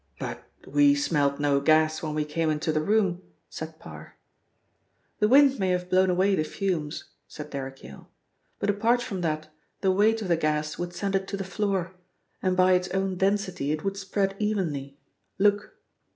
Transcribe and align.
"But 0.19 0.45
we 0.65 0.95
smelt 0.95 1.39
no 1.39 1.59
gas 1.61 2.01
when 2.01 2.15
we 2.15 2.25
came 2.25 2.49
into 2.49 2.71
the 2.71 2.81
room," 2.81 3.21
said 3.51 3.77
Parr. 3.77 4.17
"The 5.19 5.27
wind 5.27 5.59
may 5.59 5.69
have 5.69 5.91
blown 5.91 6.09
away 6.09 6.33
the 6.33 6.43
fumes," 6.43 7.03
said 7.27 7.51
Derrick 7.51 7.83
Yale. 7.83 8.09
"But 8.57 8.71
apart 8.71 9.03
from 9.03 9.21
that, 9.21 9.53
the 9.81 9.91
weight 9.91 10.19
of 10.23 10.27
the 10.27 10.37
gas 10.37 10.79
would 10.79 10.95
send 10.95 11.15
it 11.15 11.27
to 11.27 11.37
the 11.37 11.43
floor, 11.43 11.93
and 12.41 12.57
by 12.57 12.73
its 12.73 12.87
own 12.87 13.15
density 13.17 13.71
it 13.71 13.83
would 13.83 13.95
spread 13.95 14.35
evenly 14.39 14.97
look!" 15.37 15.75